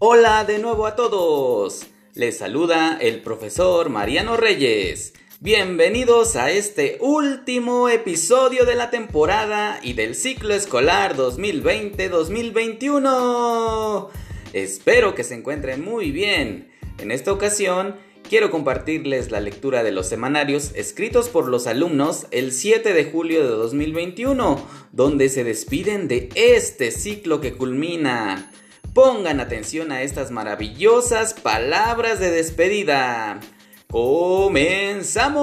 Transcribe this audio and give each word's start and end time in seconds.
Hola 0.00 0.44
de 0.44 0.60
nuevo 0.60 0.86
a 0.86 0.94
todos. 0.94 1.84
Les 2.14 2.38
saluda 2.38 2.96
el 3.00 3.20
profesor 3.20 3.90
Mariano 3.90 4.36
Reyes. 4.36 5.12
Bienvenidos 5.40 6.36
a 6.36 6.52
este 6.52 6.98
último 7.00 7.88
episodio 7.88 8.64
de 8.64 8.76
la 8.76 8.90
temporada 8.90 9.80
y 9.82 9.94
del 9.94 10.14
ciclo 10.14 10.54
escolar 10.54 11.16
2020-2021. 11.16 14.08
Espero 14.52 15.16
que 15.16 15.24
se 15.24 15.34
encuentren 15.34 15.84
muy 15.84 16.12
bien. 16.12 16.70
En 16.98 17.10
esta 17.10 17.32
ocasión 17.32 17.96
quiero 18.22 18.52
compartirles 18.52 19.32
la 19.32 19.40
lectura 19.40 19.82
de 19.82 19.90
los 19.90 20.08
semanarios 20.08 20.70
escritos 20.76 21.28
por 21.28 21.48
los 21.48 21.66
alumnos 21.66 22.28
el 22.30 22.52
7 22.52 22.92
de 22.92 23.04
julio 23.06 23.42
de 23.42 23.48
2021, 23.48 24.64
donde 24.92 25.28
se 25.28 25.42
despiden 25.42 26.06
de 26.06 26.28
este 26.36 26.92
ciclo 26.92 27.40
que 27.40 27.54
culmina. 27.54 28.52
Pongan 29.00 29.38
atención 29.38 29.92
a 29.92 30.02
estas 30.02 30.32
maravillosas 30.32 31.32
palabras 31.32 32.18
de 32.18 32.32
despedida. 32.32 33.38
¡Comenzamos! 33.86 35.38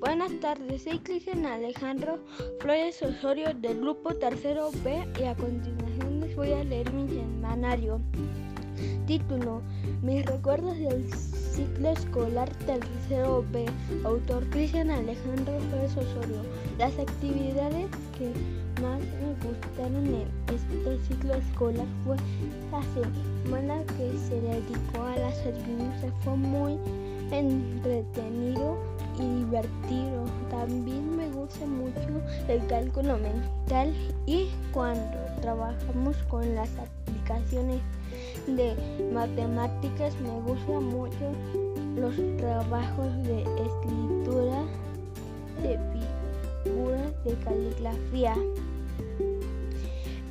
Buenas 0.00 0.32
tardes, 0.40 0.84
soy 0.84 0.98
Cristian 1.00 1.44
Alejandro 1.44 2.18
Flores 2.60 3.02
Osorio 3.02 3.52
del 3.52 3.78
grupo 3.82 4.14
tercero 4.14 4.70
B 4.82 5.06
y 5.20 5.24
a 5.24 5.34
continuación 5.34 6.20
les 6.20 6.34
voy 6.34 6.54
a 6.54 6.64
leer 6.64 6.90
mi 6.94 7.08
semanario. 7.08 8.00
Título: 9.06 9.60
Mis 10.02 10.24
recuerdos 10.24 10.78
del 10.78 11.04
ciclo 11.56 11.88
escolar 11.88 12.50
tercero 12.66 13.42
B. 13.50 13.64
Autor 14.04 14.44
Cristian 14.50 14.90
Alejandro 14.90 15.58
Flores 15.70 15.96
Osorio. 15.96 16.42
Las 16.78 16.98
actividades 16.98 17.86
que 18.18 18.30
más 18.82 19.00
me 19.00 19.32
gustaron 19.42 20.06
en 20.06 20.28
este 20.54 20.98
ciclo 21.08 21.34
escolar 21.34 21.86
fue 22.04 22.16
la 22.70 22.82
semana 22.92 23.82
que 23.96 24.18
se 24.18 24.38
dedicó 24.38 25.02
a 25.02 25.16
la 25.16 25.32
servicio. 25.32 26.12
Fue 26.22 26.36
muy 26.36 26.78
entretenido 27.30 28.76
y 29.18 29.44
divertido. 29.44 30.24
También 30.50 31.16
me 31.16 31.30
gusta 31.30 31.64
mucho 31.64 32.20
el 32.48 32.66
cálculo 32.66 33.16
mental 33.16 33.94
y 34.26 34.48
cuando 34.72 35.16
trabajamos 35.40 36.16
con 36.28 36.54
las 36.54 36.68
aplicaciones 36.78 37.80
de 38.46 38.76
matemáticas 39.12 40.14
me 40.20 40.40
gustan 40.40 40.84
mucho 40.84 41.32
los 41.96 42.14
trabajos 42.36 43.22
de 43.24 43.42
escritura, 43.42 44.62
de 45.62 45.78
figuras, 46.64 47.24
de 47.24 47.34
caligrafía. 47.44 48.34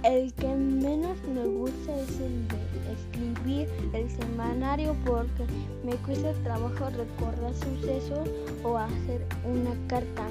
El 0.04 0.32
que 0.34 0.48
menos 0.48 1.18
me 1.34 1.46
gusta 1.46 2.00
es 2.00 2.20
el 2.20 2.48
de 2.48 2.66
escribir 2.94 3.68
el 3.94 4.10
semanario 4.10 4.96
porque 5.04 5.46
me 5.84 5.96
cuesta 5.98 6.32
trabajo 6.44 6.90
recordar 6.92 7.54
sucesos 7.56 8.30
o 8.64 8.78
hacer 8.78 9.26
una 9.44 9.76
carta. 9.88 10.28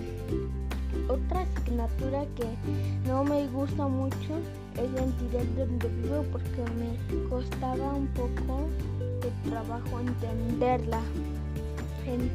Otra 1.09 1.41
asignatura 1.41 2.25
que 2.37 2.47
no 3.09 3.25
me 3.25 3.47
gusta 3.49 3.89
mucho 3.89 4.39
es 4.77 4.91
la 4.93 5.03
entidad 5.03 5.45
donde 5.57 5.89
vivo 5.89 6.25
porque 6.33 6.65
me 6.79 7.29
costaba 7.29 7.95
un 7.95 8.07
poco 8.09 8.69
de 9.21 9.51
trabajo 9.51 10.01
entenderla. 10.01 11.01
En 12.07 12.31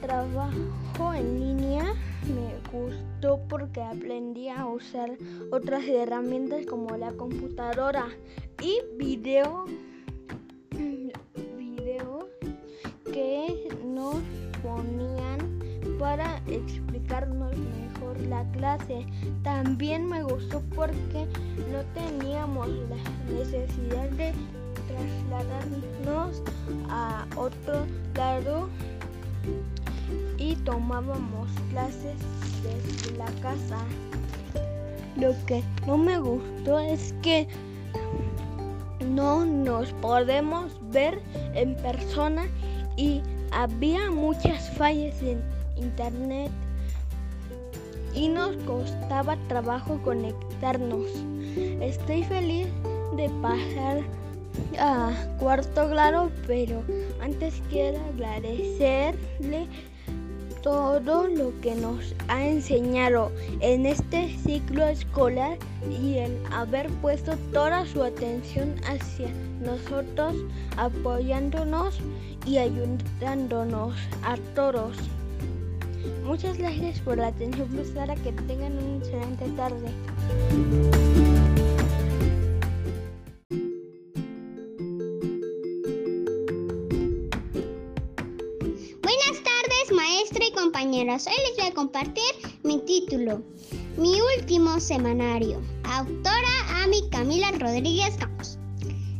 trabajo 0.00 1.14
en 1.14 1.40
línea 1.40 1.84
me 2.26 2.56
gustó 2.72 3.40
porque 3.48 3.82
aprendí 3.82 4.48
a 4.48 4.66
usar 4.66 5.10
otras 5.50 5.84
herramientas 5.84 6.66
como 6.66 6.96
la 6.96 7.12
computadora 7.12 8.06
y 8.62 8.80
video 8.96 9.66
video 11.56 12.28
que 13.12 13.68
nos 13.84 14.16
ponían 14.62 15.60
para 15.98 16.42
explicarnos 16.46 17.52
la 18.36 18.44
clase. 18.52 19.06
También 19.42 20.06
me 20.08 20.22
gustó 20.22 20.62
porque 20.74 21.26
no 21.72 21.80
teníamos 21.94 22.68
la 22.68 22.96
necesidad 23.32 24.10
de 24.10 24.32
trasladarnos 24.88 26.42
a 26.90 27.26
otro 27.36 27.86
lado 28.14 28.68
y 30.38 30.54
tomábamos 30.56 31.48
clases 31.70 32.16
desde 32.62 33.16
la 33.16 33.30
casa. 33.40 33.78
Lo 35.16 35.34
que 35.46 35.62
no 35.86 35.96
me 35.96 36.18
gustó 36.18 36.78
es 36.78 37.14
que 37.22 37.48
no 39.08 39.46
nos 39.46 39.92
podemos 39.94 40.78
ver 40.90 41.22
en 41.54 41.74
persona 41.76 42.46
y 42.96 43.22
había 43.50 44.10
muchas 44.10 44.70
fallas 44.76 45.22
en 45.22 45.42
internet 45.76 46.50
y 48.16 48.28
nos 48.28 48.56
costaba 48.64 49.36
trabajo 49.48 50.00
conectarnos. 50.02 51.06
Estoy 51.80 52.24
feliz 52.24 52.66
de 53.16 53.30
pasar 53.42 54.02
a 54.78 55.12
cuarto 55.38 55.88
grado, 55.88 56.30
pero 56.46 56.82
antes 57.20 57.62
quiero 57.70 58.00
agradecerle 58.14 59.68
todo 60.62 61.28
lo 61.28 61.52
que 61.60 61.76
nos 61.76 62.14
ha 62.26 62.44
enseñado 62.44 63.30
en 63.60 63.86
este 63.86 64.36
ciclo 64.38 64.84
escolar 64.84 65.58
y 65.88 66.18
el 66.18 66.36
haber 66.50 66.88
puesto 67.02 67.36
toda 67.52 67.86
su 67.86 68.02
atención 68.02 68.74
hacia 68.88 69.28
nosotros, 69.60 70.34
apoyándonos 70.76 71.98
y 72.46 72.58
ayudándonos 72.58 73.94
a 74.24 74.36
todos. 74.54 74.96
Muchas 76.24 76.58
gracias 76.58 77.00
por 77.00 77.16
la 77.16 77.28
atención 77.28 77.68
prestada, 77.68 78.14
que 78.16 78.32
tengan 78.32 78.76
una 78.76 78.96
excelente 78.98 79.44
tarde. 79.56 79.90
Buenas 89.02 89.42
tardes, 89.44 89.92
maestra 89.94 90.44
y 90.46 90.52
compañeras. 90.52 91.26
Hoy 91.26 91.34
les 91.48 91.56
voy 91.56 91.66
a 91.66 91.74
compartir 91.74 92.22
mi 92.64 92.78
título, 92.80 93.42
mi 93.96 94.20
último 94.38 94.78
semanario. 94.80 95.60
Autora 95.84 96.82
Ami 96.82 97.08
Camila 97.10 97.50
Rodríguez 97.52 98.16
Campos. 98.16 98.58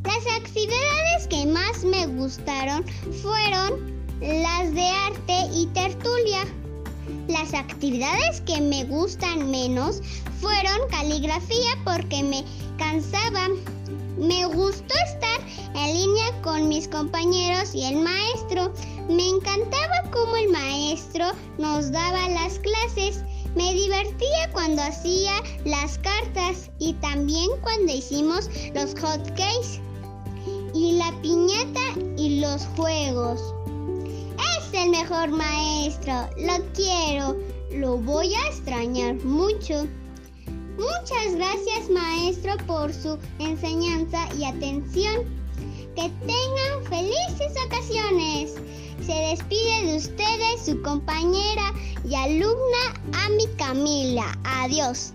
Las 0.04 0.26
actividades 0.36 1.26
que 1.28 1.47
más 1.47 1.84
me 1.84 2.06
gustaron 2.06 2.84
fueron 3.22 3.97
las 4.20 4.74
de 4.74 4.86
arte 4.86 5.50
y 5.54 5.66
tertulia. 5.68 6.44
Las 7.28 7.54
actividades 7.54 8.41
que 8.42 8.60
me 8.60 8.84
gustan 8.84 9.50
menos 9.50 10.00
fueron 10.41 10.88
caligrafía 10.91 11.70
porque 11.84 12.22
me 12.22 12.44
cansaba. 12.78 13.48
Me 14.16 14.47
gustó 14.47 14.94
estar 15.04 15.41
en 15.75 15.94
línea 15.94 16.42
con 16.42 16.69
mis 16.69 16.86
compañeros 16.86 17.75
y 17.75 17.82
el 17.82 17.97
maestro. 17.97 18.72
Me 19.09 19.28
encantaba 19.28 20.10
cómo 20.12 20.36
el 20.36 20.50
maestro 20.50 21.26
nos 21.59 21.91
daba 21.91 22.28
las 22.28 22.60
clases. 22.60 23.25
Me 23.56 23.75
divertía 23.75 24.50
cuando 24.53 24.82
hacía 24.82 25.32
las 25.65 25.98
cartas 25.98 26.70
y 26.78 26.92
también 26.94 27.50
cuando 27.62 27.92
hicimos 27.92 28.48
los 28.72 28.94
hotcakes 29.00 29.80
y 30.74 30.92
la 30.92 31.12
piñata 31.22 32.00
y 32.16 32.41
los 32.41 32.66
juegos. 32.77 33.55
El 34.76 34.90
mejor 34.90 35.30
maestro, 35.30 36.28
lo 36.36 36.62
quiero, 36.74 37.34
lo 37.72 37.96
voy 37.96 38.34
a 38.34 38.46
extrañar 38.48 39.14
mucho. 39.24 39.86
Muchas 40.76 41.34
gracias 41.34 41.88
maestro 41.88 42.58
por 42.66 42.92
su 42.92 43.18
enseñanza 43.38 44.28
y 44.38 44.44
atención. 44.44 45.24
Que 45.96 46.10
tengan 46.26 46.84
felices 46.90 47.54
ocasiones. 47.64 48.54
Se 49.00 49.14
despide 49.14 49.86
de 49.86 49.96
ustedes 49.96 50.66
su 50.66 50.80
compañera 50.82 51.72
y 52.06 52.14
alumna 52.14 53.24
Ami 53.24 53.46
Camila. 53.56 54.36
Adiós. 54.44 55.14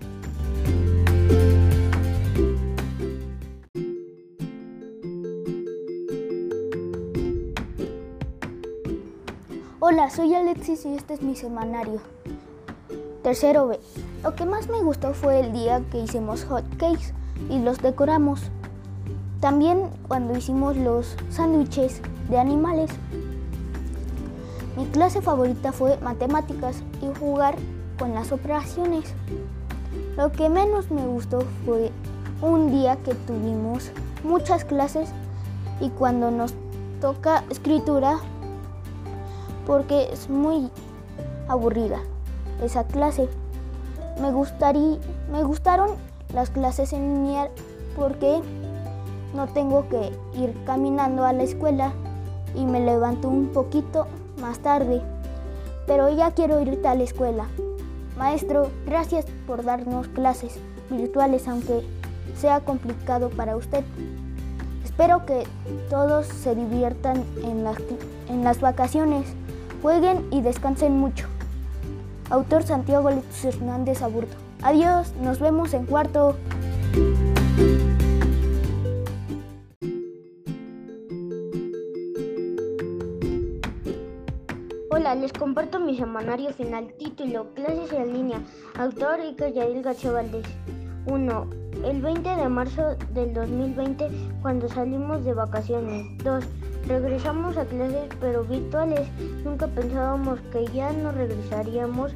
Hola, 9.84 10.10
soy 10.10 10.32
Alexis 10.32 10.86
y 10.86 10.94
este 10.94 11.14
es 11.14 11.22
mi 11.22 11.34
semanario. 11.34 12.00
Tercero 13.24 13.66
B. 13.66 13.80
Lo 14.22 14.36
que 14.36 14.46
más 14.46 14.68
me 14.68 14.80
gustó 14.80 15.12
fue 15.12 15.40
el 15.40 15.52
día 15.52 15.82
que 15.90 15.98
hicimos 15.98 16.44
hot 16.44 16.62
cakes 16.76 17.12
y 17.50 17.58
los 17.58 17.78
decoramos. 17.78 18.42
También 19.40 19.90
cuando 20.06 20.38
hicimos 20.38 20.76
los 20.76 21.16
sándwiches 21.30 22.00
de 22.30 22.38
animales. 22.38 22.92
Mi 24.76 24.86
clase 24.86 25.20
favorita 25.20 25.72
fue 25.72 25.98
matemáticas 25.98 26.84
y 27.00 27.18
jugar 27.18 27.56
con 27.98 28.14
las 28.14 28.30
operaciones. 28.30 29.12
Lo 30.16 30.30
que 30.30 30.48
menos 30.48 30.92
me 30.92 31.04
gustó 31.04 31.40
fue 31.64 31.90
un 32.40 32.70
día 32.70 32.98
que 33.02 33.14
tuvimos 33.14 33.90
muchas 34.22 34.64
clases 34.64 35.10
y 35.80 35.88
cuando 35.88 36.30
nos 36.30 36.54
toca 37.00 37.42
escritura 37.50 38.20
porque 39.66 40.08
es 40.12 40.28
muy 40.28 40.70
aburrida 41.48 42.00
esa 42.62 42.84
clase. 42.84 43.28
Me 44.20 44.30
gustaría 44.30 44.98
me 45.30 45.42
gustaron 45.44 45.90
las 46.34 46.50
clases 46.50 46.92
en 46.92 47.14
línea 47.14 47.48
porque 47.96 48.40
no 49.34 49.46
tengo 49.48 49.88
que 49.88 50.12
ir 50.38 50.54
caminando 50.66 51.24
a 51.24 51.32
la 51.32 51.42
escuela 51.42 51.92
y 52.54 52.64
me 52.64 52.80
levanto 52.80 53.28
un 53.28 53.48
poquito 53.48 54.06
más 54.40 54.58
tarde. 54.58 55.00
Pero 55.86 56.10
ya 56.10 56.30
quiero 56.32 56.60
ir 56.60 56.86
a 56.86 56.94
la 56.94 57.02
escuela. 57.02 57.46
Maestro, 58.18 58.68
gracias 58.86 59.24
por 59.46 59.64
darnos 59.64 60.08
clases 60.08 60.58
virtuales 60.90 61.48
aunque 61.48 61.82
sea 62.36 62.60
complicado 62.60 63.30
para 63.30 63.56
usted. 63.56 63.84
Espero 64.84 65.24
que 65.24 65.44
todos 65.88 66.26
se 66.26 66.54
diviertan 66.54 67.24
en 67.42 67.64
las, 67.64 67.78
en 68.28 68.44
las 68.44 68.60
vacaciones, 68.60 69.26
jueguen 69.82 70.24
y 70.30 70.40
descansen 70.40 70.96
mucho. 70.96 71.26
Autor 72.30 72.62
Santiago 72.62 73.08
Alexis 73.08 73.56
Hernández 73.56 74.00
Aburto. 74.00 74.36
Adiós, 74.62 75.12
nos 75.20 75.40
vemos 75.40 75.74
en 75.74 75.84
cuarto. 75.86 76.36
Hola, 84.90 85.16
les 85.16 85.32
comparto 85.32 85.80
mi 85.80 85.96
semanario 85.96 86.52
final, 86.52 86.92
título, 86.96 87.52
clases 87.54 87.92
en 87.92 88.12
línea, 88.12 88.40
autor 88.78 89.18
Iker 89.20 89.52
Yadil 89.52 89.82
García 89.82 90.12
Valdés. 90.12 90.46
1. 91.06 91.50
El 91.84 92.00
20 92.00 92.36
de 92.36 92.48
marzo 92.48 92.96
del 93.12 93.34
2020, 93.34 94.08
cuando 94.40 94.68
salimos 94.68 95.24
de 95.24 95.34
vacaciones. 95.34 96.06
2. 96.22 96.44
Regresamos 96.86 97.56
a 97.56 97.64
clases 97.64 98.08
pero 98.20 98.44
virtuales. 98.44 99.08
Nunca 99.44 99.66
pensábamos 99.68 100.40
que 100.52 100.66
ya 100.66 100.92
no 100.92 101.12
regresaríamos 101.12 102.12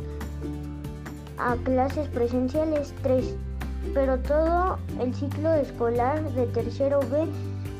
a 1.39 1.57
clases 1.57 2.09
presenciales 2.09 2.95
3, 3.03 3.35
pero 3.95 4.19
todo 4.19 4.79
el 5.01 5.15
ciclo 5.15 5.53
escolar 5.53 6.23
de 6.33 6.47
tercero 6.47 7.01
B 7.11 7.27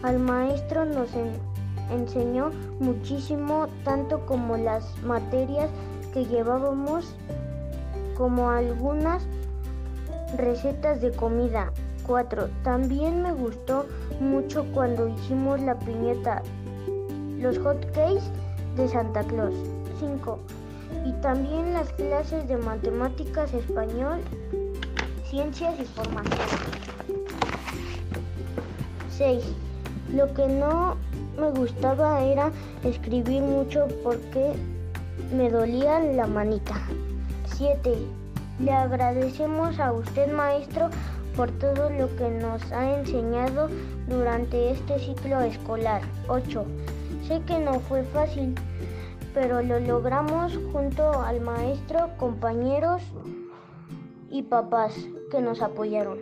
al 0.03 0.19
maestro 0.19 0.85
nos 0.85 1.09
enseñó 1.91 2.51
muchísimo, 2.81 3.67
tanto 3.85 4.25
como 4.27 4.57
las 4.57 4.97
materias 5.03 5.71
que 6.13 6.25
llevábamos, 6.27 7.15
como 8.17 8.51
algunas 8.51 9.27
recetas 10.37 11.01
de 11.01 11.13
comida. 11.13 11.73
4. 12.07 12.49
También 12.63 13.23
me 13.23 13.33
gustó 13.33 13.87
mucho 14.21 14.65
cuando 14.73 15.09
hicimos 15.09 15.61
la 15.61 15.77
piñeta, 15.79 16.43
los 17.47 17.59
hot 17.59 17.81
cakes 17.93 18.25
de 18.77 18.89
Santa 18.89 19.23
Claus. 19.23 19.55
5 20.01 20.39
y 21.05 21.13
también 21.23 21.73
las 21.73 21.89
clases 21.93 22.49
de 22.49 22.57
matemáticas, 22.57 23.55
español, 23.55 24.19
ciencias 25.31 25.79
y 25.79 25.85
formación. 25.85 26.49
6. 29.11 29.45
Lo 30.13 30.35
que 30.35 30.49
no 30.49 30.97
me 31.39 31.51
gustaba 31.51 32.25
era 32.25 32.51
escribir 32.83 33.43
mucho 33.43 33.87
porque 34.03 34.55
me 35.33 35.49
dolía 35.49 36.01
la 36.01 36.27
manita. 36.27 36.75
7. 37.57 37.95
Le 38.59 38.73
agradecemos 38.73 39.79
a 39.79 39.93
usted 39.93 40.33
maestro 40.33 40.91
por 41.37 41.53
todo 41.53 41.91
lo 41.91 42.15
que 42.17 42.29
nos 42.29 42.61
ha 42.73 42.99
enseñado 42.99 43.69
durante 44.09 44.73
este 44.73 44.99
ciclo 44.99 45.41
escolar. 45.43 46.03
8. 46.29 46.65
Sé 47.27 47.43
que 47.43 47.59
no 47.59 47.81
fue 47.81 48.05
fácil, 48.05 48.55
pero 49.35 49.63
lo 49.63 49.81
logramos 49.81 50.59
junto 50.73 51.11
al 51.21 51.41
maestro, 51.41 52.11
compañeros 52.19 53.03
y 54.31 54.43
papás 54.43 54.95
que 55.31 55.41
nos 55.41 55.61
apoyaron. 55.61 56.19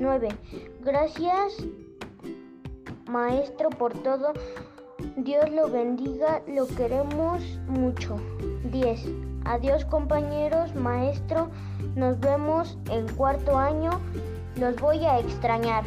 9. 0.00 0.28
Gracias 0.80 1.64
maestro 3.10 3.70
por 3.70 3.92
todo. 3.92 4.32
Dios 5.16 5.50
lo 5.50 5.68
bendiga, 5.68 6.42
lo 6.46 6.66
queremos 6.66 7.42
mucho. 7.68 8.16
10. 8.70 9.06
Adiós 9.44 9.84
compañeros, 9.84 10.74
maestro. 10.74 11.50
Nos 11.96 12.18
vemos 12.20 12.78
en 12.90 13.06
cuarto 13.14 13.58
año. 13.58 14.00
Los 14.56 14.76
voy 14.76 15.04
a 15.04 15.18
extrañar. 15.18 15.84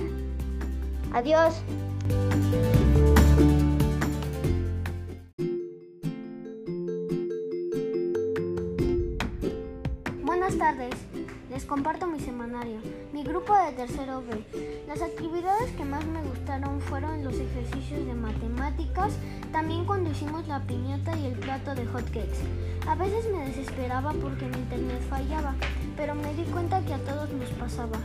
Adiós. 1.14 1.64
Comparto 11.74 12.06
mi 12.06 12.20
semanario, 12.20 12.78
mi 13.12 13.24
grupo 13.24 13.52
de 13.58 13.72
tercero 13.72 14.22
B. 14.22 14.84
Las 14.88 15.02
actividades 15.02 15.72
que 15.72 15.84
más 15.84 16.06
me 16.06 16.22
gustaron 16.22 16.80
fueron 16.82 17.24
los 17.24 17.34
ejercicios 17.34 18.06
de 18.06 18.14
matemáticas, 18.14 19.14
también 19.52 19.84
cuando 19.84 20.12
hicimos 20.12 20.48
la 20.48 20.60
piñata 20.68 21.18
y 21.18 21.26
el 21.26 21.34
plato 21.34 21.74
de 21.74 21.88
hotcakes. 21.88 22.38
A 22.88 22.94
veces 22.94 23.26
me 23.34 23.48
desesperaba 23.48 24.14
porque 24.14 24.46
mi 24.46 24.58
internet 24.58 25.02
fallaba, 25.10 25.56
pero 25.98 26.14
me 26.14 26.36
di 26.36 26.44
cuenta 26.44 26.80
que 26.82 26.94
a 26.94 27.00
todos 27.00 27.32
nos 27.32 27.50
pasaba. 27.50 27.98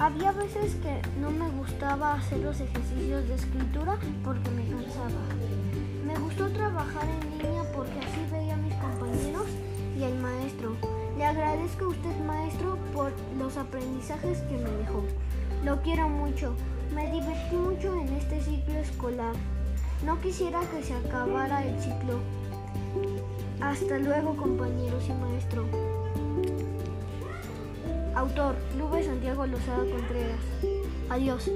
Había 0.00 0.32
veces 0.32 0.74
que 0.82 1.00
no 1.20 1.30
me 1.30 1.48
gustaba 1.50 2.14
hacer 2.14 2.40
los 2.40 2.60
ejercicios 2.60 3.28
de 3.28 3.34
escritura 3.36 3.96
porque 4.24 4.50
me 4.50 4.66
cansaba. 4.68 5.43
Aprendizajes 13.94 14.38
que 14.48 14.56
me 14.56 14.70
dejó. 14.78 15.04
Lo 15.64 15.80
quiero 15.82 16.08
mucho. 16.08 16.54
Me 16.94 17.10
divertí 17.10 17.56
mucho 17.56 17.94
en 18.00 18.08
este 18.14 18.40
ciclo 18.40 18.74
escolar. 18.74 19.34
No 20.04 20.20
quisiera 20.20 20.60
que 20.60 20.82
se 20.82 20.94
acabara 20.94 21.64
el 21.64 21.80
ciclo. 21.80 22.18
Hasta 23.60 23.98
luego, 23.98 24.36
compañeros 24.36 25.04
y 25.08 25.12
maestro. 25.12 25.64
Autor, 28.14 28.56
Lube 28.78 29.02
Santiago 29.04 29.46
Lozada 29.46 29.84
Contreras. 29.90 30.40
Adiós. 31.10 31.50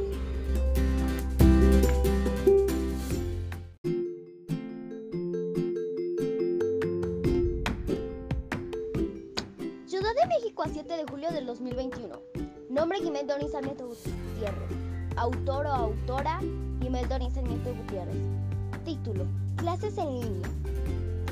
Dorin 17.19 17.35
Sarmiento 17.35 17.75
Gutiérrez. 17.75 18.15
Título: 18.85 19.25
Clases 19.57 19.99
en 19.99 20.21
línea. 20.21 20.49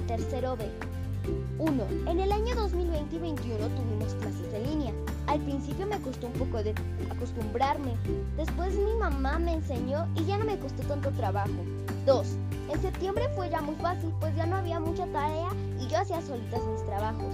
Tercero 0.09 0.57
B. 0.57 0.69
1. 1.61 1.85
En 2.11 2.19
el 2.19 2.33
año 2.33 2.57
2020 2.57 3.15
y 3.15 3.19
2021 3.21 3.69
tuvimos 3.69 4.15
clases 4.15 4.53
en 4.53 4.65
línea. 4.65 4.93
Al 5.29 5.41
principio 5.43 5.87
me 5.87 6.01
costó 6.01 6.27
un 6.27 6.33
poco 6.33 6.61
de 6.65 6.75
acostumbrarme. 7.09 7.93
Después 8.37 8.75
mi 8.75 8.95
mamá 8.99 9.39
me 9.39 9.55
enseñó 9.55 10.09
y 10.17 10.25
ya 10.25 10.39
no 10.39 10.45
me 10.45 10.59
costó 10.59 10.83
tanto 10.83 11.13
trabajo. 11.13 11.55
2. 12.05 12.27
En 12.73 12.83
septiembre 12.83 13.29
fue 13.37 13.49
ya 13.49 13.61
muy 13.61 13.77
fácil, 13.77 14.13
pues 14.19 14.35
ya 14.35 14.45
no 14.45 14.57
había 14.57 14.81
mucha 14.81 15.07
tarea 15.07 15.51
y 15.79 15.87
yo 15.87 15.99
hacía 15.99 16.21
solitas 16.21 16.63
mis 16.65 16.85
trabajos. 16.85 17.33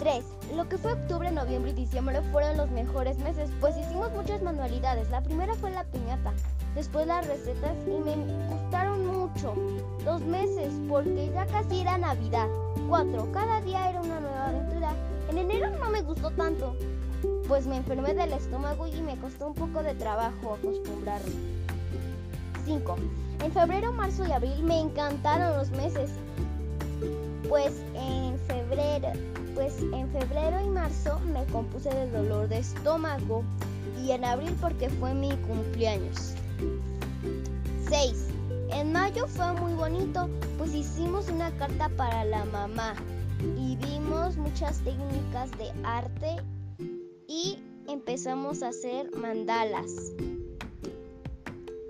3. 0.00 0.24
Lo 0.56 0.68
que 0.68 0.76
fue 0.76 0.92
octubre, 0.92 1.30
noviembre 1.30 1.70
y 1.70 1.74
diciembre 1.74 2.20
fueron 2.32 2.56
los 2.56 2.70
mejores 2.70 3.16
meses, 3.18 3.48
pues 3.60 3.76
hicimos 3.76 4.12
muchas 4.12 4.42
manualidades. 4.42 5.08
La 5.10 5.22
primera 5.22 5.54
fue 5.54 5.70
la 5.70 5.84
piñata, 5.84 6.32
después 6.74 7.06
las 7.06 7.26
recetas 7.26 7.76
y 7.86 7.90
me 7.90 8.16
gustaron 8.48 9.06
mucho. 9.06 9.54
Dos 10.04 10.20
meses, 10.22 10.72
porque 10.88 11.30
ya 11.32 11.46
casi 11.46 11.80
era 11.80 11.98
Navidad. 11.98 12.48
4. 12.88 13.32
Cada 13.32 13.60
día 13.62 13.90
era 13.90 14.00
una 14.00 14.20
nueva 14.20 14.48
aventura. 14.48 14.92
En 15.30 15.38
enero 15.38 15.70
no 15.78 15.90
me 15.90 16.02
gustó 16.02 16.30
tanto, 16.30 16.76
pues 17.48 17.66
me 17.66 17.76
enfermé 17.76 18.14
del 18.14 18.32
estómago 18.32 18.86
y 18.86 19.00
me 19.00 19.16
costó 19.16 19.48
un 19.48 19.54
poco 19.54 19.82
de 19.82 19.94
trabajo 19.94 20.54
acostumbrarme. 20.54 21.32
5. 22.64 22.96
En 23.44 23.52
febrero, 23.52 23.92
marzo 23.92 24.26
y 24.26 24.32
abril 24.32 24.62
me 24.62 24.80
encantaron 24.80 25.56
los 25.56 25.70
meses, 25.70 26.10
pues 27.48 27.72
en 27.94 28.38
febrero 28.40 29.08
pues 29.54 29.80
en 29.92 30.10
febrero 30.10 30.60
y 30.64 30.68
marzo 30.68 31.20
me 31.32 31.44
compuse 31.46 31.88
de 31.88 32.10
dolor 32.10 32.48
de 32.48 32.58
estómago 32.58 33.44
y 34.02 34.10
en 34.10 34.24
abril 34.24 34.54
porque 34.60 34.88
fue 34.90 35.14
mi 35.14 35.30
cumpleaños. 35.36 36.34
6. 37.88 38.28
En 38.70 38.92
mayo 38.92 39.26
fue 39.26 39.52
muy 39.54 39.74
bonito, 39.74 40.28
pues 40.58 40.74
hicimos 40.74 41.28
una 41.28 41.50
carta 41.56 41.88
para 41.90 42.24
la 42.24 42.44
mamá 42.46 42.94
y 43.58 43.76
vimos 43.76 44.36
muchas 44.36 44.80
técnicas 44.80 45.50
de 45.58 45.72
arte 45.84 46.36
y 47.28 47.58
empezamos 47.88 48.62
a 48.62 48.68
hacer 48.68 49.10
mandalas. 49.16 50.12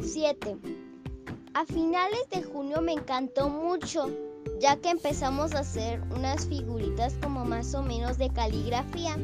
7. 0.00 0.56
A 1.54 1.64
finales 1.66 2.28
de 2.30 2.42
junio 2.42 2.80
me 2.80 2.92
encantó 2.92 3.49
mucho, 3.49 4.11
ya 4.61 4.76
que 4.76 4.90
empezamos 4.90 5.54
a 5.54 5.61
hacer 5.61 6.02
unas 6.14 6.47
figuritas 6.47 7.14
como 7.23 7.44
más 7.44 7.75
o 7.75 7.83
menos 7.83 8.18
de 8.18 8.30
caligrafía 8.30 9.16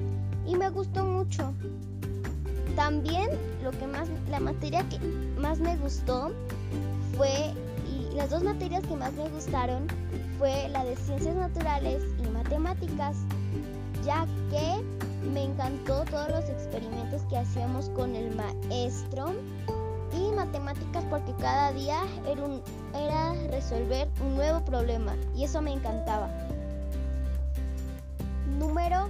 y 0.46 0.56
me 0.56 0.70
gustó 0.70 1.04
mucho. 1.04 1.54
También 2.76 3.28
lo 3.62 3.70
que 3.70 3.86
más 3.86 4.08
la 4.28 4.40
materia 4.40 4.88
que 4.88 4.98
más 5.38 5.58
me 5.58 5.76
gustó 5.76 6.30
fue 7.16 7.52
y 7.88 8.14
las 8.14 8.30
dos 8.30 8.42
materias 8.42 8.82
que 8.86 8.96
más 8.96 9.12
me 9.14 9.28
gustaron 9.28 9.86
fue 10.38 10.68
la 10.70 10.84
de 10.84 10.96
ciencias 10.96 11.36
naturales 11.36 12.02
y 12.18 12.28
matemáticas, 12.30 13.16
ya 14.04 14.26
que 14.50 14.82
me 15.32 15.44
encantó 15.44 16.04
todos 16.04 16.30
los 16.30 16.48
experimentos 16.48 17.22
que 17.28 17.36
hacíamos 17.36 17.90
con 17.90 18.16
el 18.16 18.34
maestro 18.34 19.34
y 20.16 20.34
matemáticas 20.34 21.04
porque 21.10 21.34
cada 21.40 21.72
día 21.72 22.00
era, 22.26 22.46
era 22.94 23.34
resolver 23.50 24.08
un 24.22 24.36
nuevo 24.36 24.64
problema 24.64 25.14
y 25.36 25.44
eso 25.44 25.60
me 25.60 25.72
encantaba. 25.72 26.30
Número 28.58 29.08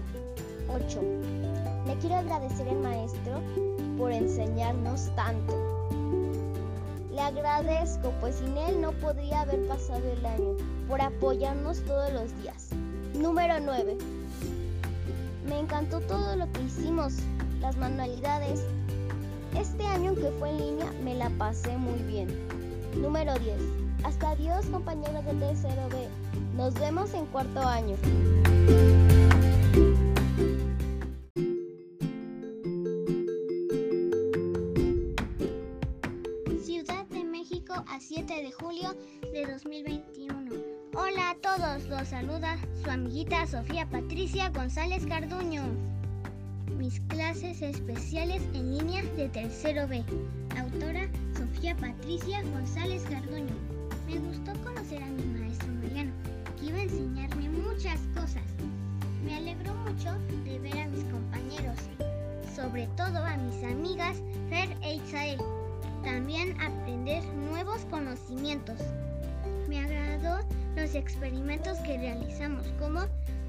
8. 0.68 1.69
Le 1.87 1.96
quiero 1.96 2.16
agradecer 2.16 2.68
al 2.68 2.78
maestro 2.78 3.40
por 3.96 4.12
enseñarnos 4.12 5.10
tanto. 5.16 5.54
Le 7.10 7.20
agradezco, 7.20 8.12
pues 8.20 8.37
sin 8.37 8.56
él 8.56 8.80
no 8.80 8.92
podría 8.92 9.42
haber 9.42 9.66
pasado 9.66 10.02
el 10.12 10.25
año, 10.25 10.56
por 10.88 11.00
apoyarnos 11.00 11.80
todos 11.84 12.12
los 12.12 12.42
días. 12.42 12.68
Número 13.14 13.54
9. 13.60 13.96
Me 15.46 15.58
encantó 15.58 16.00
todo 16.00 16.37
lo 16.37 16.50
que 16.52 16.62
hicimos, 16.62 17.14
las 17.60 17.76
manualidades. 17.76 18.62
Este 19.58 19.84
año 19.84 20.14
que 20.14 20.30
fue 20.38 20.50
en 20.50 20.58
línea 20.58 20.92
me 21.02 21.14
la 21.14 21.28
pasé 21.30 21.76
muy 21.76 21.99
bien. 22.02 22.28
Número 22.94 23.38
10. 23.38 23.56
Hasta 24.04 24.30
adiós 24.30 24.66
compañeros 24.66 25.25
de 25.25 25.34
tercero 25.34 25.88
B. 25.90 26.08
Nos 26.56 26.75
vemos 26.75 27.12
en 27.14 27.26
cuarto 27.26 27.60
año. 27.60 27.96
de 38.42 38.52
julio 38.52 38.97
de 39.35 39.44
2021. 39.44 40.50
Hola 40.94 41.30
a 41.30 41.35
todos, 41.35 41.85
los 41.88 42.09
saluda 42.09 42.56
su 42.82 42.90
amiguita 42.90 43.47
Sofía 43.47 43.85
Patricia 43.87 44.49
González 44.49 45.04
Carduño. 45.04 45.64
Mis 46.78 47.00
clases 47.00 47.61
especiales 47.61 48.42
en 48.54 48.78
línea 48.78 49.02
de 49.16 49.28
tercero 49.28 49.87
B. 49.87 50.02
Autora 50.59 51.06
Sofía 51.37 51.76
Patricia 51.76 52.42
González 52.54 53.02
Carduño. 53.11 53.54
Me 54.06 54.18
gustó 54.18 54.52
conocer 54.64 55.02
a 55.02 55.06
mi 55.06 55.23
maestro 55.38 55.68
Mariano, 55.75 56.12
que 56.59 56.66
iba 56.66 56.78
a 56.78 56.82
enseñarme 56.82 57.50
muchas 57.50 58.00
cosas. 58.14 58.44
Me 59.23 59.37
alegró 59.37 59.75
mucho 59.75 60.18
de 60.44 60.59
ver 60.61 60.78
a 60.78 60.88
mis 60.88 61.04
compañeros, 61.04 61.76
sobre 62.56 62.87
todo 62.97 63.18
a 63.18 63.37
mis 63.37 63.62
amigas 63.64 64.16
Fer 64.49 64.75
e 64.80 64.94
Itzael. 64.94 65.59
También 66.04 66.61
aprender 66.61 67.23
nuevos 67.50 67.85
conocimientos. 67.90 68.78
Me 69.69 69.80
agradó 69.80 70.45
los 70.76 70.95
experimentos 70.95 71.78
que 71.80 71.99
realizamos 71.99 72.66
como 72.78 73.00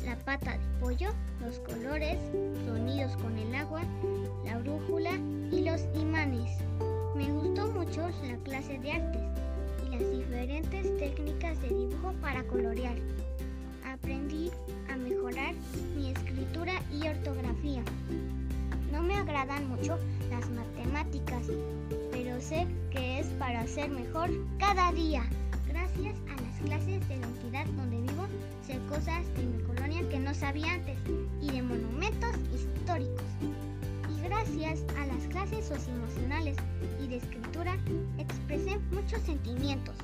la 0.05 0.15
pata 0.25 0.53
de 0.53 0.79
pollo, 0.79 1.09
los 1.39 1.59
colores, 1.59 2.17
sonidos 2.65 3.15
con 3.17 3.37
el 3.37 3.53
agua, 3.55 3.81
la 4.45 4.57
brújula 4.57 5.11
y 5.51 5.63
los 5.63 5.81
imanes. 5.95 6.57
Me 7.15 7.31
gustó 7.31 7.67
mucho 7.67 8.09
la 8.23 8.35
clase 8.43 8.79
de 8.79 8.91
artes 8.91 9.21
y 9.85 9.89
las 9.95 10.11
diferentes 10.11 10.97
técnicas 10.97 11.61
de 11.61 11.69
dibujo 11.69 12.13
para 12.21 12.43
colorear. 12.43 12.95
Aprendí 13.85 14.51
a 14.89 14.97
mejorar 14.97 15.53
mi 15.95 16.11
escritura 16.11 16.73
y 16.91 17.07
ortografía. 17.07 17.83
No 18.91 19.01
me 19.03 19.15
agradan 19.15 19.69
mucho 19.69 19.97
las 20.29 20.49
matemáticas, 20.49 21.47
pero 22.31 22.41
sé 22.41 22.65
que 22.91 23.19
es 23.19 23.27
para 23.39 23.67
ser 23.67 23.89
mejor 23.89 24.29
cada 24.57 24.93
día. 24.93 25.23
Gracias 25.67 26.15
a 26.29 26.41
las 26.41 26.59
clases 26.61 27.07
de 27.09 27.17
la 27.17 27.27
entidad 27.27 27.65
donde 27.65 27.99
vivo, 27.99 28.25
sé 28.65 28.79
cosas 28.87 29.27
de 29.35 29.43
mi 29.43 29.61
colonia 29.63 30.07
que 30.09 30.17
no 30.17 30.33
sabía 30.33 30.75
antes 30.75 30.97
y 31.41 31.51
de 31.51 31.61
monumentos 31.61 32.33
históricos. 32.55 33.25
Y 34.09 34.21
gracias 34.21 34.81
a 34.97 35.07
las 35.07 35.27
clases 35.27 35.65
socioemocionales 35.65 36.55
y 37.03 37.07
de 37.07 37.17
escritura, 37.17 37.77
expresé 38.17 38.79
muchos 38.91 39.21
sentimientos. 39.23 39.95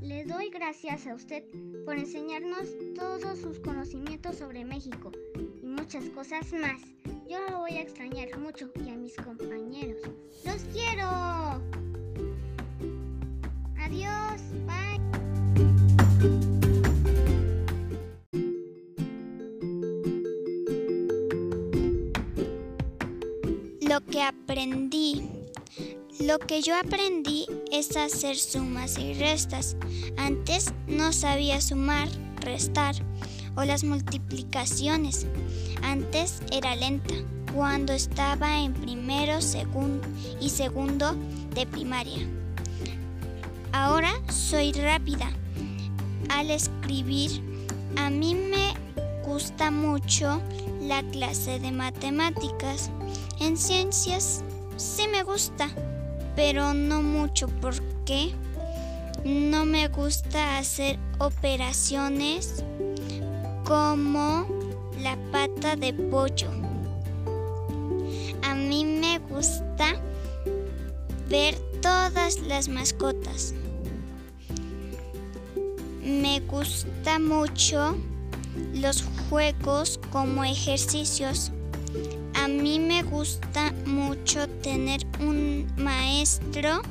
Le 0.00 0.24
doy 0.24 0.50
gracias 0.50 1.06
a 1.06 1.14
usted 1.14 1.44
por 1.84 1.96
enseñarnos 1.96 2.66
todos 2.96 3.38
sus 3.38 3.60
conocimientos 3.60 4.36
sobre 4.36 4.64
México 4.64 5.12
y 5.62 5.66
muchas 5.66 6.04
cosas 6.06 6.52
más. 6.54 6.80
Yo 7.30 7.38
lo 7.48 7.58
voy 7.58 7.76
a 7.76 7.82
extrañar 7.82 8.36
mucho 8.40 8.68
y 8.84 8.90
a 8.90 8.96
mis 8.96 9.14
compañeros. 9.14 10.02
¡Los 10.44 10.62
quiero! 10.72 11.06
Adiós, 13.78 14.40
bye. 14.66 14.98
Lo 23.80 24.04
que 24.06 24.22
aprendí. 24.22 25.22
Lo 26.18 26.40
que 26.40 26.62
yo 26.62 26.74
aprendí 26.74 27.46
es 27.70 27.96
hacer 27.96 28.34
sumas 28.34 28.98
y 28.98 29.14
restas. 29.14 29.76
Antes 30.16 30.74
no 30.88 31.12
sabía 31.12 31.60
sumar, 31.60 32.08
restar 32.40 32.96
o 33.56 33.62
las 33.62 33.84
multiplicaciones. 33.84 35.28
Antes 35.82 36.40
era 36.52 36.76
lenta 36.76 37.14
cuando 37.54 37.92
estaba 37.92 38.60
en 38.60 38.72
primero 38.74 39.40
segundo 39.40 40.06
y 40.40 40.50
segundo 40.50 41.14
de 41.54 41.66
primaria. 41.66 42.26
Ahora 43.72 44.12
soy 44.28 44.72
rápida 44.72 45.30
al 46.28 46.50
escribir. 46.50 47.42
A 47.96 48.10
mí 48.10 48.34
me 48.34 48.74
gusta 49.24 49.70
mucho 49.70 50.40
la 50.80 51.02
clase 51.10 51.58
de 51.58 51.72
matemáticas. 51.72 52.90
En 53.40 53.56
ciencias 53.56 54.44
sí 54.76 55.06
me 55.10 55.22
gusta, 55.22 55.68
pero 56.36 56.74
no 56.74 57.02
mucho 57.02 57.48
porque 57.60 58.34
no 59.24 59.64
me 59.64 59.88
gusta 59.88 60.58
hacer 60.58 60.98
operaciones 61.18 62.64
como 63.64 64.59
la 65.02 65.16
pata 65.32 65.76
de 65.76 65.92
pollo. 65.92 66.50
A 68.42 68.54
mí 68.54 68.84
me 68.84 69.18
gusta 69.18 69.96
ver 71.28 71.54
todas 71.80 72.40
las 72.40 72.68
mascotas. 72.68 73.54
Me 76.02 76.40
gusta 76.40 77.18
mucho 77.18 77.96
los 78.74 79.04
juegos 79.28 80.00
como 80.10 80.44
ejercicios. 80.44 81.52
A 82.34 82.48
mí 82.48 82.78
me 82.78 83.02
gusta 83.02 83.72
mucho 83.86 84.48
tener 84.62 85.00
un 85.20 85.66
maestro 85.76 86.82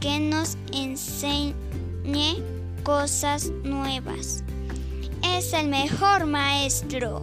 que 0.00 0.18
nos 0.18 0.56
enseñe 0.72 1.54
cosas 2.82 3.50
nuevas. 3.62 4.42
Es 5.22 5.52
el 5.52 5.68
mejor 5.68 6.26
maestro. 6.26 7.22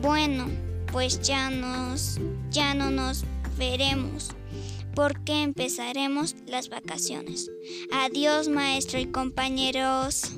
Bueno, 0.00 0.46
pues 0.92 1.20
ya 1.22 1.50
nos 1.50 2.20
ya 2.50 2.74
no 2.74 2.90
nos 2.90 3.24
veremos 3.58 4.30
porque 4.94 5.42
empezaremos 5.42 6.36
las 6.46 6.68
vacaciones. 6.68 7.50
Adiós, 7.92 8.48
maestro 8.48 8.98
y 9.00 9.06
compañeros. 9.06 10.32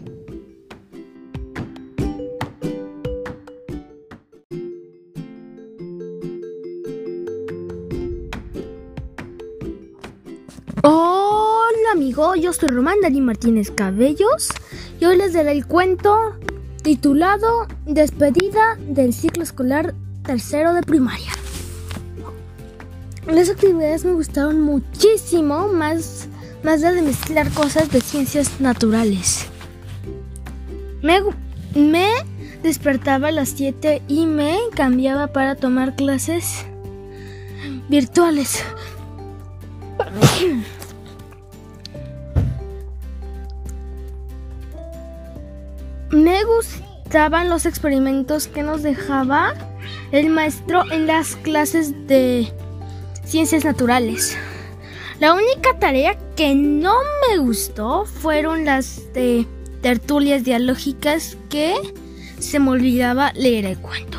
Hola 10.82 11.92
amigo, 11.92 12.34
yo 12.36 12.52
soy 12.52 12.68
Román 12.68 13.00
Dani 13.02 13.20
Martínez 13.20 13.70
Cabellos 13.70 14.50
y 15.00 15.04
hoy 15.04 15.16
les 15.16 15.32
daré 15.32 15.52
el 15.52 15.66
cuento 15.66 16.36
titulado 16.86 17.66
Despedida 17.84 18.76
del 18.78 19.12
ciclo 19.12 19.42
escolar 19.42 19.92
tercero 20.22 20.72
de 20.72 20.82
primaria. 20.82 21.32
Las 23.26 23.50
actividades 23.50 24.04
me 24.04 24.12
gustaron 24.12 24.60
muchísimo, 24.60 25.66
más 25.66 26.28
más 26.62 26.82
de 26.82 27.02
mezclar 27.02 27.50
cosas 27.50 27.90
de 27.90 28.00
ciencias 28.00 28.60
naturales. 28.60 29.46
Me, 31.02 31.20
me 31.74 32.08
despertaba 32.62 33.28
a 33.28 33.32
las 33.32 33.48
7 33.48 34.02
y 34.06 34.26
me 34.26 34.56
cambiaba 34.76 35.26
para 35.26 35.56
tomar 35.56 35.96
clases 35.96 36.66
virtuales. 37.88 38.62
Me 46.26 46.42
gustaban 46.42 47.48
los 47.48 47.66
experimentos 47.66 48.48
que 48.48 48.64
nos 48.64 48.82
dejaba 48.82 49.54
el 50.10 50.28
maestro 50.28 50.82
en 50.90 51.06
las 51.06 51.36
clases 51.36 52.08
de 52.08 52.52
ciencias 53.24 53.64
naturales. 53.64 54.36
La 55.20 55.34
única 55.34 55.78
tarea 55.78 56.18
que 56.34 56.52
no 56.56 56.96
me 57.28 57.38
gustó 57.38 58.06
fueron 58.06 58.64
las 58.64 59.02
de 59.12 59.46
tertulias 59.82 60.42
dialógicas 60.42 61.36
que 61.48 61.76
se 62.40 62.58
me 62.58 62.70
olvidaba 62.70 63.32
leer 63.34 63.64
el 63.64 63.78
cuento. 63.78 64.18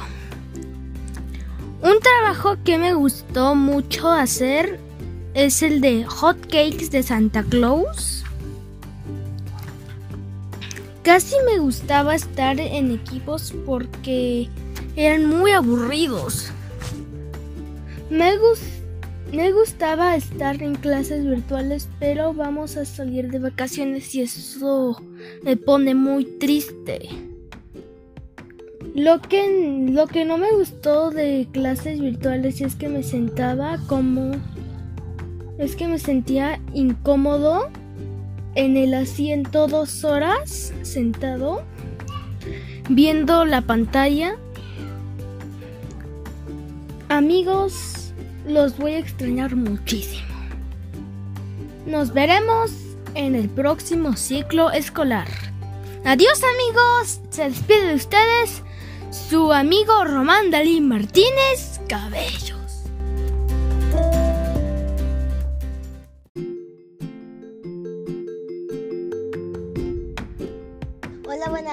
Un 1.82 2.00
trabajo 2.00 2.56
que 2.64 2.78
me 2.78 2.94
gustó 2.94 3.54
mucho 3.54 4.10
hacer 4.10 4.80
es 5.34 5.62
el 5.62 5.82
de 5.82 6.06
Hot 6.06 6.40
Cakes 6.44 6.88
de 6.90 7.04
Santa 7.04 7.44
Claus. 7.44 8.24
Casi 11.08 11.36
me 11.50 11.58
gustaba 11.60 12.16
estar 12.16 12.60
en 12.60 12.92
equipos 12.92 13.54
porque 13.66 14.50
eran 14.98 15.26
muy 15.26 15.52
aburridos. 15.52 16.52
Me, 18.10 18.34
me 19.32 19.54
gustaba 19.54 20.18
estar 20.18 20.62
en 20.62 20.76
clases 20.76 21.24
virtuales, 21.24 21.88
pero 22.02 22.34
vamos 22.34 22.76
a 22.76 22.84
salir 22.84 23.32
de 23.32 23.40
vacaciones 23.40 24.14
y 24.16 24.24
eso 24.24 25.02
me 25.44 25.56
pone 25.56 25.96
muy 25.96 26.26
triste. 26.26 27.08
Lo 28.94 29.22
que, 29.22 29.88
lo 29.90 30.08
que 30.08 30.26
no 30.26 30.38
me 30.38 30.52
gustó 30.52 31.10
de 31.10 31.48
clases 31.54 32.02
virtuales 32.02 32.60
es 32.60 32.76
que 32.76 32.90
me 32.90 33.02
sentaba 33.02 33.78
como... 33.88 34.32
Es 35.58 35.78
que 35.78 35.88
me 35.88 36.00
sentía 36.00 36.60
incómodo 36.74 37.70
en 38.58 38.76
el 38.76 38.96
asiento 38.96 39.68
dos 39.68 40.04
horas 40.04 40.74
sentado 40.82 41.64
viendo 42.90 43.46
la 43.46 43.62
pantalla. 43.62 44.36
Amigos, 47.08 48.14
los 48.48 48.76
voy 48.78 48.94
a 48.94 49.00
extrañar 49.00 49.56
muchísimo. 49.56 50.28
Nos 51.86 52.14
veremos 52.14 52.72
en 53.14 53.36
el 53.36 53.48
próximo 53.48 54.18
ciclo 54.18 54.72
escolar. 54.72 55.28
Adiós 56.04 56.42
amigos, 56.44 57.22
se 57.30 57.44
despide 57.44 57.88
de 57.88 57.96
ustedes 57.96 58.64
su 59.12 59.54
amigo 59.54 60.04
Román 60.04 60.50
Dalí 60.50 60.82
Martínez 60.82 61.80
Cabellos. 61.88 62.57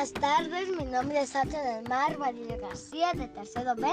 Buenas 0.05 0.21
tardes. 0.21 0.69
Mi 0.77 0.85
nombre 0.85 1.23
es 1.23 1.31
Sacha 1.31 1.63
del 1.63 1.89
Mar, 1.89 2.19
María 2.19 2.59
García, 2.59 3.13
de 3.15 3.27
Tercero 3.29 3.75
B. 3.75 3.87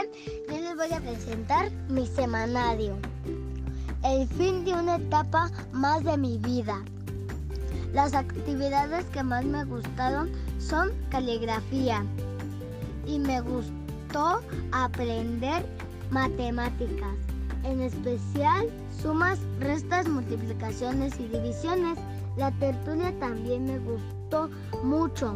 Y 0.49 0.59
les 0.59 0.75
voy 0.75 0.91
a 0.91 0.99
presentar 0.99 1.71
mi 1.87 2.05
semanario. 2.05 2.97
El 4.03 4.27
fin 4.27 4.65
de 4.65 4.73
una 4.73 4.97
etapa 4.97 5.49
más 5.71 6.03
de 6.03 6.17
mi 6.17 6.37
vida. 6.39 6.83
Las 7.93 8.13
actividades 8.13 9.05
que 9.05 9.23
más 9.23 9.45
me 9.45 9.63
gustaron 9.63 10.29
son 10.59 10.91
caligrafía, 11.09 12.03
y 13.07 13.17
me 13.17 13.39
gustó 13.39 14.41
aprender 14.73 15.65
matemáticas, 16.09 17.15
en 17.63 17.79
especial 17.81 18.67
sumas, 19.01 19.39
restas, 19.61 20.09
multiplicaciones 20.09 21.17
y 21.19 21.27
divisiones. 21.29 21.97
La 22.35 22.51
tertulia 22.51 23.17
también 23.19 23.65
me 23.65 23.79
gustó 23.79 24.49
mucho, 24.83 25.35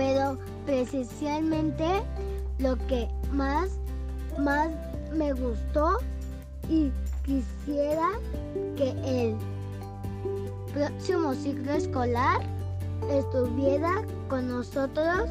pero 0.00 0.38
precisamente 0.64 1.84
lo 2.58 2.74
que 2.86 3.06
más, 3.32 3.68
más 4.38 4.70
me 5.12 5.30
gustó 5.34 5.98
y 6.70 6.90
quisiera 7.26 8.08
que 8.78 8.92
el 9.04 9.36
próximo 10.72 11.34
ciclo 11.34 11.72
escolar 11.72 12.40
estuviera 13.10 14.02
con 14.30 14.48
nosotros 14.48 15.28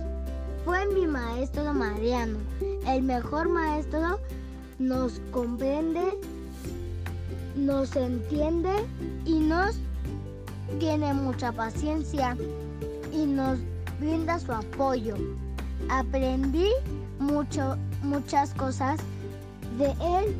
fue 0.65 0.86
mi 0.93 1.08
maestro 1.08 1.73
Mariano. 1.73 2.38
El 2.86 3.01
mejor 3.01 3.49
maestro 3.49 4.19
nos 4.77 5.19
comprende, 5.32 6.15
nos 7.55 7.95
entiende 7.95 8.86
y 9.25 9.39
nos 9.39 9.77
tiene 10.77 11.12
mucha 11.15 11.51
paciencia 11.51 12.38
y 13.12 13.25
nos 13.25 13.58
brinda 13.99 14.39
su 14.39 14.51
apoyo. 14.51 15.15
Aprendí 15.89 16.69
mucho, 17.19 17.77
muchas 18.01 18.53
cosas 18.53 18.99
de 19.77 19.91
él 20.01 20.35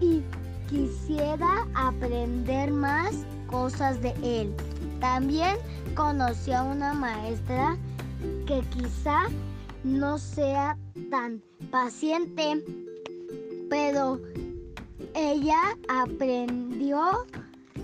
y 0.00 0.22
quisiera 0.68 1.66
aprender 1.74 2.70
más 2.70 3.24
cosas 3.48 4.00
de 4.02 4.14
él. 4.22 4.54
También 5.00 5.56
conocí 5.94 6.52
a 6.52 6.62
una 6.62 6.94
maestra 6.94 7.76
que 8.46 8.60
quizá 8.70 9.28
no 9.84 10.18
sea 10.18 10.76
tan 11.10 11.42
paciente, 11.70 12.62
pero 13.70 14.20
ella 15.14 15.76
aprendió 15.88 17.00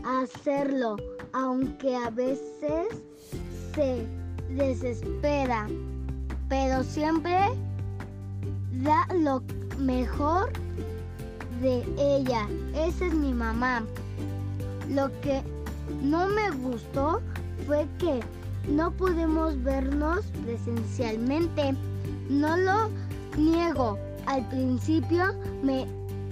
a 0.04 0.20
hacerlo, 0.22 0.96
aunque 1.33 1.96
a 1.96 2.11
veces 2.11 2.88
se 3.74 4.07
desespera, 4.50 5.66
pero 6.48 6.83
siempre 6.83 7.37
da 8.83 9.07
lo 9.14 9.42
mejor 9.78 10.52
de 11.61 11.85
ella. 11.98 12.48
Esa 12.74 13.07
es 13.07 13.14
mi 13.14 13.33
mamá. 13.33 13.83
Lo 14.88 15.09
que 15.20 15.42
no 16.02 16.28
me 16.28 16.50
gustó 16.50 17.20
fue 17.66 17.87
que 17.98 18.20
no 18.68 18.90
pudimos 18.92 19.62
vernos 19.62 20.24
presencialmente. 20.44 21.74
No 22.28 22.57
lo 22.57 22.90
niego. 23.37 23.98
Al 24.26 24.46
principio 24.48 25.35
me 25.62 25.87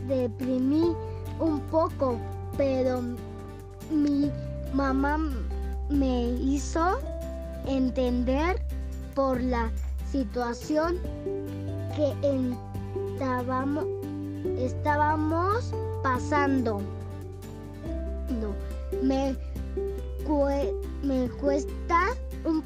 deprimí 0.09 0.95
un 1.39 1.61
poco, 1.71 2.19
pero 2.57 3.03
mi 3.91 4.31
mamá 4.73 5.19
me 5.91 6.31
hizo 6.41 6.99
entender 7.67 8.61
por 9.15 9.41
la 9.41 9.71
situación 10.11 10.99
que 11.97 12.13
estábamos, 13.15 13.85
estábamos 14.59 15.73
pasando. 16.03 16.81
No, 18.41 18.55
me 19.03 19.37
me 21.03 21.29
cuesta 21.29 22.09
un 22.45 22.63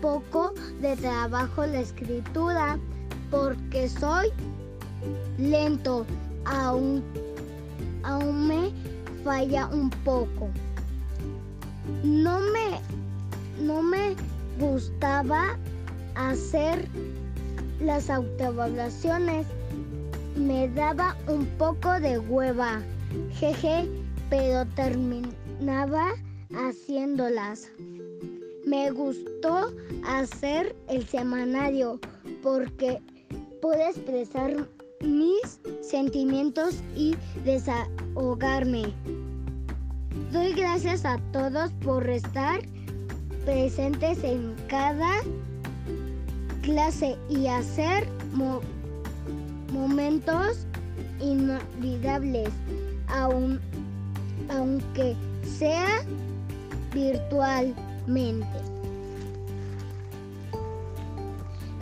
poco 0.00 0.52
de 0.80 0.96
trabajo 0.96 1.66
la 1.66 1.80
escritura 1.80 2.78
porque 3.30 3.88
soy 3.88 4.28
lento, 5.38 6.06
aún, 6.44 7.02
aún 8.02 8.48
me 8.48 8.72
falla 9.24 9.66
un 9.68 9.90
poco. 9.90 10.48
No 12.02 12.40
me, 12.40 12.80
no 13.60 13.82
me 13.82 14.14
gustaba 14.58 15.58
hacer 16.14 16.88
las 17.80 18.10
autoevaluaciones. 18.10 19.46
Me 20.36 20.68
daba 20.68 21.16
un 21.28 21.46
poco 21.58 22.00
de 22.00 22.18
hueva, 22.18 22.82
jeje, 23.38 23.88
pero 24.30 24.66
terminaba 24.74 26.12
haciéndolas. 26.54 27.70
Me 28.66 28.90
gustó 28.90 29.72
hacer 30.06 30.74
el 30.88 31.06
semanario 31.06 32.00
porque 32.42 33.00
pude 33.60 33.90
expresar 33.90 34.68
mis 35.00 35.60
sentimientos 35.82 36.76
y 36.96 37.14
desahogarme. 37.44 38.92
Doy 40.32 40.52
gracias 40.52 41.04
a 41.04 41.18
todos 41.32 41.70
por 41.84 42.08
estar 42.08 42.60
presentes 43.44 44.22
en 44.24 44.54
cada 44.68 45.20
clase 46.62 47.16
y 47.28 47.46
hacer 47.46 48.06
momentos 49.72 50.66
inolvidables. 51.20 52.50
Aún 53.08 53.60
aunque 54.48 55.16
sea 55.58 56.02
virtualmente. 56.92 58.46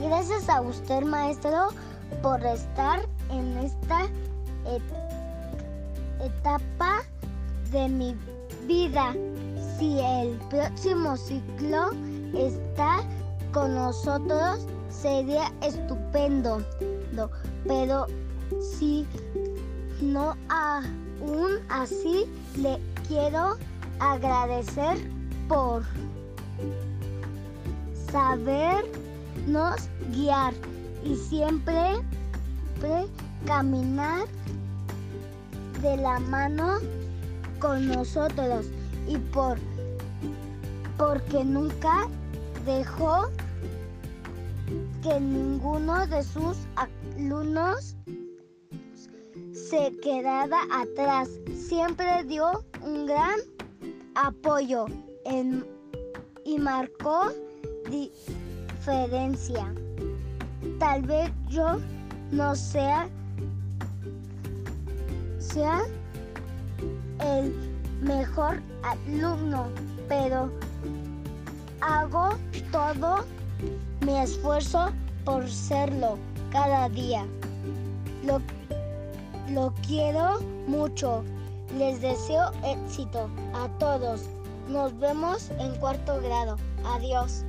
Gracias 0.01 0.49
a 0.49 0.61
usted, 0.61 1.03
maestro, 1.03 1.69
por 2.23 2.45
estar 2.45 3.01
en 3.31 3.57
esta 3.59 4.09
etapa 6.21 7.03
de 7.71 7.89
mi 7.89 8.17
vida. 8.67 9.15
Si 9.83 9.99
el 9.99 10.39
próximo 10.49 11.17
ciclo 11.17 11.91
está 12.35 13.01
con 13.53 13.75
nosotros, 13.75 14.65
sería 14.89 15.53
estupendo. 15.61 16.63
Pero 17.67 18.07
si 18.61 19.05
no 20.01 20.37
aún 20.49 21.59
así, 21.69 22.27
le 22.59 22.79
quiero 23.09 23.57
agradecer 23.99 24.99
por 25.49 25.83
sabernos 28.13 29.89
guiar 30.13 30.55
y 31.05 31.17
siempre 31.17 31.97
caminar 33.47 34.29
de 35.83 35.97
la 35.97 36.21
mano 36.21 36.79
con 37.59 37.89
nosotros 37.89 38.67
y 39.09 39.17
por 39.17 39.59
porque 41.03 41.43
nunca 41.43 42.07
dejó 42.65 43.29
que 45.03 45.19
ninguno 45.19 46.07
de 46.07 46.23
sus 46.23 46.57
alumnos 46.77 47.97
se 49.53 49.97
quedara 50.01 50.61
atrás. 50.73 51.29
Siempre 51.57 52.23
dio 52.23 52.65
un 52.85 53.07
gran 53.07 53.41
apoyo 54.15 54.87
y 56.45 56.59
marcó 56.61 57.33
diferencia. 57.91 59.75
Tal 60.79 61.03
vez 61.03 61.33
yo 61.49 61.79
no 62.31 62.55
sea, 62.55 63.09
sea 65.41 65.83
el 67.19 67.53
mejor 68.03 68.63
alumno, 68.85 69.67
pero 70.09 70.49
hago 71.83 72.31
todo 72.71 73.25
mi 74.01 74.17
esfuerzo 74.19 74.91
por 75.25 75.49
serlo 75.49 76.19
cada 76.51 76.89
día. 76.89 77.27
Lo, 78.25 78.41
lo 79.51 79.73
quiero 79.87 80.41
mucho. 80.67 81.25
Les 81.77 82.01
deseo 82.01 82.51
éxito 82.65 83.29
a 83.55 83.69
todos. 83.79 84.29
Nos 84.69 84.97
vemos 84.99 85.51
en 85.59 85.75
cuarto 85.77 86.21
grado. 86.21 86.57
Adiós. 86.85 87.45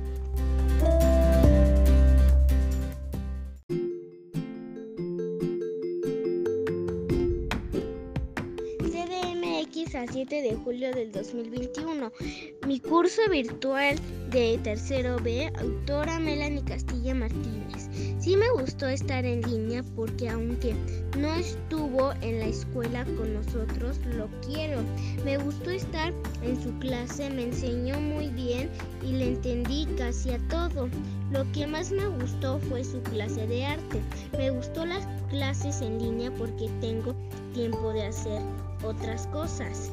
7 10.26 10.40
de 10.40 10.54
julio 10.56 10.90
del 10.90 11.12
2021. 11.12 12.10
Mi 12.66 12.80
curso 12.80 13.20
virtual 13.30 13.96
de 14.30 14.58
tercero 14.62 15.18
B, 15.22 15.52
autora 15.58 16.18
Melanie 16.18 16.64
Castilla 16.64 17.14
Martínez. 17.14 17.90
Sí 18.18 18.34
me 18.34 18.50
gustó 18.52 18.88
estar 18.88 19.26
en 19.26 19.42
línea 19.42 19.82
porque 19.94 20.30
aunque 20.30 20.74
no 21.18 21.34
estuvo 21.34 22.12
en 22.22 22.38
la 22.38 22.46
escuela 22.46 23.04
con 23.04 23.34
nosotros, 23.34 23.98
lo 24.16 24.28
quiero. 24.46 24.80
Me 25.26 25.36
gustó 25.36 25.68
estar 25.70 26.14
en 26.42 26.62
su 26.62 26.72
clase, 26.78 27.28
me 27.28 27.42
enseñó 27.42 28.00
muy 28.00 28.28
bien 28.28 28.70
y 29.02 29.12
le 29.12 29.26
entendí 29.26 29.86
casi 29.98 30.30
a 30.30 30.38
todo. 30.48 30.88
Lo 31.32 31.44
que 31.52 31.66
más 31.66 31.90
me 31.90 32.06
gustó 32.06 32.58
fue 32.60 32.82
su 32.82 32.98
clase 33.02 33.46
de 33.46 33.66
arte. 33.66 34.00
Me 34.38 34.48
gustó 34.50 34.86
las 34.86 35.06
clases 35.28 35.82
en 35.82 35.98
línea 35.98 36.32
porque 36.38 36.70
tengo 36.80 37.14
tiempo 37.52 37.92
de 37.92 38.06
hacer 38.06 38.40
otras 38.82 39.26
cosas. 39.26 39.90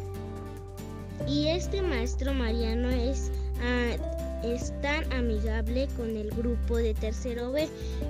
Y 1.27 1.47
este 1.47 1.81
maestro 1.81 2.33
Mariano 2.33 2.89
es, 2.89 3.31
ah, 3.61 3.95
es 4.43 4.73
tan 4.81 5.11
amigable 5.13 5.87
con 5.97 6.15
el 6.15 6.29
grupo 6.31 6.77
de 6.77 6.93
tercero 6.93 7.51
B. 7.51 7.67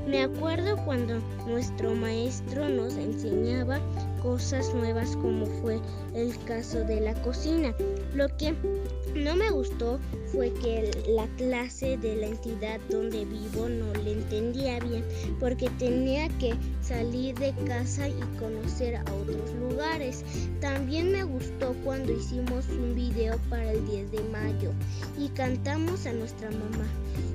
Me 0.07 0.23
acuerdo 0.23 0.77
cuando 0.85 1.19
nuestro 1.47 1.93
maestro 1.93 2.69
nos 2.69 2.95
enseñaba 2.95 3.79
cosas 4.21 4.73
nuevas 4.73 5.15
como 5.17 5.45
fue 5.45 5.79
el 6.13 6.37
caso 6.45 6.79
de 6.83 7.01
la 7.01 7.13
cocina. 7.21 7.75
Lo 8.13 8.27
que 8.37 8.53
no 9.15 9.35
me 9.35 9.49
gustó 9.49 9.99
fue 10.31 10.53
que 10.53 10.91
la 11.09 11.27
clase 11.35 11.97
de 11.97 12.15
la 12.15 12.27
entidad 12.27 12.79
donde 12.89 13.25
vivo 13.25 13.67
no 13.67 13.93
le 14.03 14.13
entendía 14.13 14.79
bien 14.79 15.03
porque 15.39 15.69
tenía 15.77 16.29
que 16.39 16.53
salir 16.81 17.35
de 17.37 17.53
casa 17.65 18.07
y 18.07 18.19
conocer 18.39 18.95
a 18.95 19.01
otros 19.01 19.53
lugares. 19.59 20.23
También 20.59 21.11
me 21.11 21.23
gustó 21.23 21.75
cuando 21.83 22.13
hicimos 22.13 22.67
un 22.69 22.95
video 22.95 23.37
para 23.49 23.71
el 23.71 23.85
10 23.87 24.11
de 24.11 24.23
mayo 24.25 24.71
y 25.17 25.29
cantamos 25.29 26.05
a 26.05 26.13
nuestra 26.13 26.49
mamá. 26.51 26.87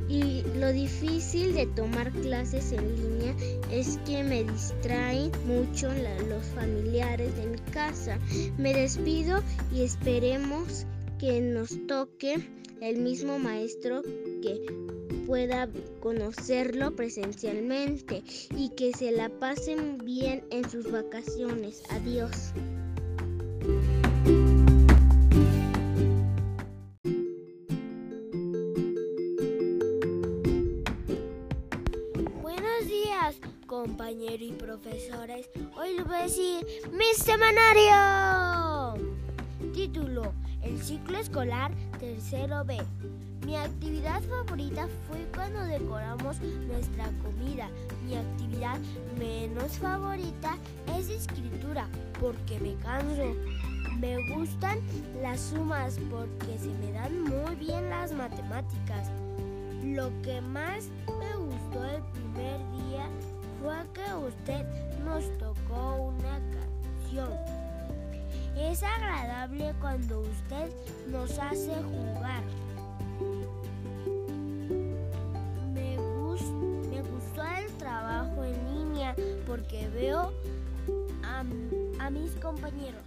Y 0.09 0.43
lo 0.59 0.73
difícil 0.73 1.55
de 1.55 1.67
tomar 1.67 2.13
clases 2.13 2.73
en 2.73 2.95
línea 2.95 3.35
es 3.71 3.99
que 4.07 4.23
me 4.23 4.45
distraen 4.45 5.33
mucho 5.47 5.89
los 6.29 6.45
familiares 6.55 7.37
de 7.37 7.47
mi 7.47 7.59
casa. 7.73 8.19
Me 8.57 8.73
despido 8.73 9.43
y 9.73 9.83
esperemos 9.83 10.87
que 11.19 11.41
nos 11.41 11.87
toque 11.87 12.49
el 12.81 13.01
mismo 13.01 13.39
maestro 13.39 14.03
que 14.43 14.67
pueda 15.27 15.69
conocerlo 16.01 16.95
presencialmente 16.95 18.23
y 18.57 18.71
que 18.71 18.93
se 18.93 19.11
la 19.11 19.29
pasen 19.29 19.99
bien 19.99 20.45
en 20.51 20.69
sus 20.71 20.91
vacaciones. 20.91 21.83
Adiós. 21.91 22.53
Compañeros 33.97 34.43
y 34.43 34.53
profesores. 34.53 35.49
Hoy 35.75 35.95
les 35.97 36.07
voy 36.07 36.17
a 36.17 36.23
decir 36.25 36.67
mi 36.93 37.15
semanario. 37.17 39.03
Título 39.73 40.35
el 40.63 40.79
ciclo 40.83 41.17
escolar 41.17 41.73
tercero 41.99 42.63
B. 42.67 42.77
Mi 43.47 43.57
actividad 43.57 44.21
favorita 44.25 44.87
fue 45.09 45.27
cuando 45.35 45.61
decoramos 45.61 46.39
nuestra 46.41 47.07
comida. 47.23 47.71
Mi 48.05 48.17
actividad 48.17 48.79
menos 49.19 49.79
favorita 49.79 50.59
es 50.99 51.09
escritura 51.09 51.89
porque 52.21 52.61
me 52.61 52.75
canso. 52.83 53.35
Me 53.99 54.19
gustan 54.35 54.79
las 55.23 55.41
sumas 55.41 55.99
porque 56.11 56.59
se 56.59 56.69
me 56.85 56.93
dan 56.93 57.23
muy 57.23 57.55
bien 57.55 57.89
las 57.89 58.13
matemáticas. 58.13 59.11
Lo 59.83 60.11
que 60.21 60.43
más 60.43 60.89
que 63.67 64.15
usted 64.15 64.65
nos 65.05 65.25
tocó 65.39 66.13
una 66.15 66.39
canción. 66.55 67.29
Es 68.57 68.81
agradable 68.83 69.75
cuando 69.81 70.21
usted 70.21 70.71
nos 71.09 71.37
hace 71.39 71.75
jugar. 71.75 72.45
Me, 75.75 75.97
gustó 75.97 77.43
el 77.59 77.73
trabajo 77.79 78.45
en 78.45 78.75
línea 78.77 79.17
porque 79.47 79.89
veo 79.89 80.33
a, 81.25 81.41
a 82.05 82.11
mis 82.11 82.31
compañeros. 82.37 83.03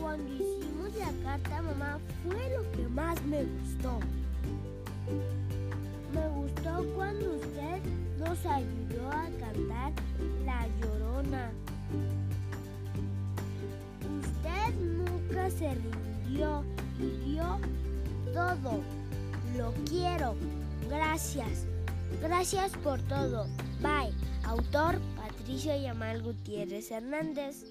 Cuando 0.00 0.32
hicimos 0.32 0.92
la 0.96 1.12
carta 1.22 1.62
mamá 1.62 1.98
fue 2.24 2.50
lo 2.50 2.68
que 2.72 2.88
más 2.88 3.22
me 3.26 3.44
gustó. 3.44 4.00
Me 6.12 6.28
gustó 6.28 6.84
cuando 6.96 7.36
usted 7.36 7.80
nos 8.18 8.44
ayudó 8.46 9.10
a 9.10 9.28
cantar 9.38 9.92
La 10.44 10.66
Llorona. 10.80 11.50
se 15.50 15.74
rindió 15.74 16.64
y 16.98 17.30
dio 17.30 17.58
todo. 18.34 18.82
Lo 19.56 19.72
quiero. 19.88 20.34
Gracias. 20.88 21.66
Gracias 22.20 22.72
por 22.78 23.00
todo. 23.02 23.46
Bye. 23.80 24.12
Autor 24.44 24.98
Patricio 25.16 25.76
Yamal 25.76 26.22
Gutiérrez 26.22 26.90
Hernández. 26.90 27.64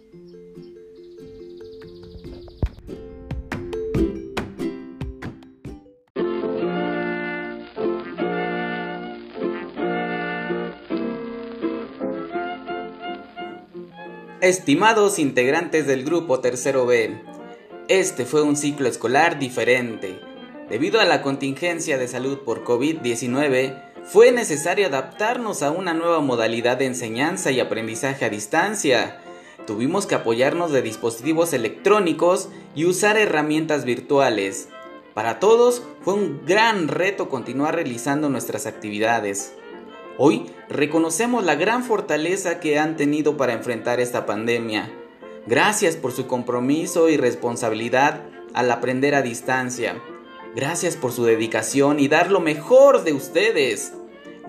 Estimados 14.40 15.18
integrantes 15.18 15.88
del 15.88 16.04
grupo 16.04 16.42
Tercero 16.42 16.86
B, 16.86 17.20
este 17.88 18.24
fue 18.24 18.44
un 18.44 18.56
ciclo 18.56 18.88
escolar 18.88 19.40
diferente. 19.40 20.20
Debido 20.70 21.00
a 21.00 21.06
la 21.06 21.24
contingencia 21.24 21.98
de 21.98 22.08
salud 22.08 22.42
por 22.46 22.64
COVID-19, 22.64 23.82
fue 24.04 24.32
necesario 24.32 24.86
adaptarnos 24.86 25.64
a 25.64 25.72
una 25.72 25.96
nueva 25.96 26.20
modalidad 26.20 26.78
de 26.78 26.86
enseñanza 26.86 27.50
y 27.50 27.60
aprendizaje 27.60 28.26
a 28.26 28.30
distancia. 28.30 29.20
Tuvimos 29.66 30.06
que 30.06 30.14
apoyarnos 30.14 30.72
de 30.72 30.84
dispositivos 30.84 31.52
electrónicos 31.54 32.50
y 32.76 32.86
usar 32.86 33.18
herramientas 33.18 33.86
virtuales. 33.86 34.70
Para 35.16 35.40
todos 35.40 35.82
fue 36.04 36.14
un 36.14 36.46
gran 36.46 36.90
reto 36.90 37.28
continuar 37.28 37.74
realizando 37.74 38.30
nuestras 38.30 38.68
actividades. 38.68 39.57
Hoy 40.20 40.48
reconocemos 40.68 41.44
la 41.44 41.54
gran 41.54 41.84
fortaleza 41.84 42.60
que 42.60 42.80
han 42.80 42.98
tenido 42.98 43.38
para 43.38 43.54
enfrentar 43.54 44.00
esta 44.00 44.26
pandemia. 44.26 44.92
Gracias 45.46 45.96
por 45.96 46.12
su 46.12 46.26
compromiso 46.26 47.08
y 47.08 47.18
responsabilidad 47.18 48.24
al 48.56 48.72
aprender 48.72 49.14
a 49.14 49.22
distancia. 49.22 50.02
Gracias 50.56 50.96
por 50.96 51.12
su 51.12 51.24
dedicación 51.24 52.00
y 52.00 52.08
dar 52.08 52.32
lo 52.32 52.40
mejor 52.40 53.04
de 53.04 53.14
ustedes. 53.14 53.94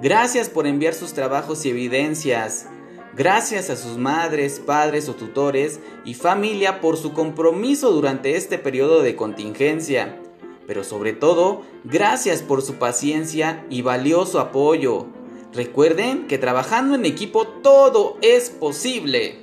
Gracias 0.01 0.49
por 0.49 0.67
enviar 0.67 0.95
sus 0.95 1.13
trabajos 1.13 1.67
y 1.67 1.71
evidencias. 1.71 2.67
Gracias 3.15 3.69
a 3.69 3.77
sus 3.77 3.99
madres, 3.99 4.61
padres 4.61 5.11
o 5.11 5.17
tutores 5.17 5.81
y 6.07 6.15
familia 6.15 6.81
por 6.81 6.97
su 6.97 7.13
compromiso 7.13 7.91
durante 7.91 8.37
este 8.37 8.57
periodo 8.57 9.03
de 9.03 9.17
contingencia. 9.17 10.19
Pero 10.67 10.83
sobre 10.83 11.13
todo, 11.13 11.63
gracias 11.85 12.41
por 12.41 12.63
su 12.63 12.77
paciencia 12.77 13.67
y 13.69 13.83
valioso 13.83 14.41
apoyo. 14.41 15.18
Recuerden 15.53 16.27
que 16.27 16.39
trabajando 16.39 16.95
en 16.95 17.07
equipo 17.07 17.47
todo 17.47 18.19
es 18.21 18.51
posible. 18.51 19.39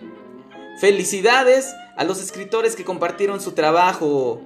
Felicidades 0.80 1.74
a 1.98 2.04
los 2.04 2.22
escritores 2.22 2.76
que 2.76 2.86
compartieron 2.86 3.42
su 3.42 3.54
trabajo. 3.54 4.42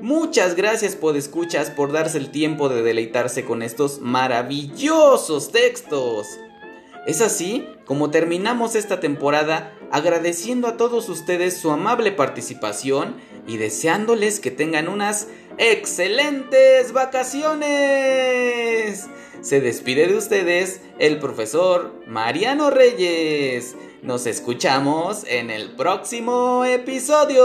Muchas 0.00 0.56
gracias 0.56 0.96
por 0.96 1.16
escuchas 1.16 1.70
por 1.70 1.92
darse 1.92 2.18
el 2.18 2.30
tiempo 2.30 2.68
de 2.68 2.82
deleitarse 2.82 3.44
con 3.44 3.62
estos 3.62 4.00
maravillosos 4.00 5.52
textos. 5.52 6.26
Es 7.06 7.20
así 7.20 7.68
como 7.84 8.10
terminamos 8.10 8.74
esta 8.74 9.00
temporada 9.00 9.74
agradeciendo 9.90 10.68
a 10.68 10.76
todos 10.76 11.08
ustedes 11.08 11.56
su 11.56 11.70
amable 11.70 12.12
participación 12.12 13.16
y 13.46 13.58
deseándoles 13.58 14.40
que 14.40 14.50
tengan 14.50 14.88
unas 14.88 15.28
excelentes 15.58 16.92
vacaciones. 16.92 19.08
Se 19.42 19.60
despide 19.60 20.06
de 20.06 20.16
ustedes 20.16 20.80
el 21.00 21.18
profesor 21.18 21.92
Mariano 22.06 22.70
Reyes. 22.70 23.74
Nos 24.00 24.26
escuchamos 24.26 25.24
en 25.26 25.50
el 25.50 25.74
próximo 25.74 26.64
episodio. 26.64 27.40